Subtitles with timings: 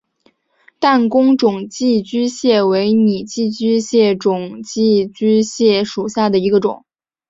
[0.79, 6.85] 弹弓肿寄居蟹为拟寄居蟹科肿寄居蟹属下的一个种。